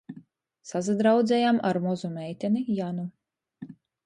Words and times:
Sasadraudzejam 0.69 1.59
ar 1.71 1.79
mozu 1.85 2.11
meitini 2.17 2.65
Janu. 2.79 3.07